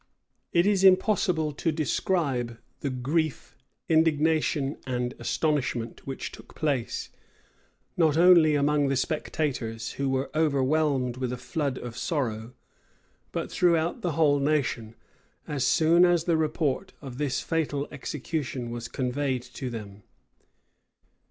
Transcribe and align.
It 0.51 0.65
is 0.65 0.83
impossible 0.83 1.51
to 1.51 1.71
describe 1.71 2.57
the 2.79 2.89
grief, 2.89 3.55
indignation, 3.87 4.77
and 4.87 5.13
astonishment 5.19 6.07
which 6.07 6.31
took 6.31 6.55
place, 6.55 7.09
not 7.95 8.17
only 8.17 8.55
among 8.55 8.87
the 8.87 8.95
spectators, 8.95 9.91
who 9.91 10.09
were 10.09 10.31
overwhelmed 10.33 11.17
with 11.17 11.31
a 11.31 11.37
flood 11.37 11.77
of 11.77 11.95
sorrow, 11.95 12.55
but 13.31 13.51
throughout 13.51 14.01
the 14.01 14.13
whole 14.13 14.39
nation, 14.39 14.95
as 15.47 15.67
soon 15.67 16.03
as 16.03 16.23
the 16.23 16.35
report 16.35 16.93
of 16.99 17.19
this 17.19 17.41
fatal 17.41 17.87
execution 17.91 18.71
was 18.71 18.87
conveyed 18.87 19.43
to 19.43 19.69
them. 19.69 20.01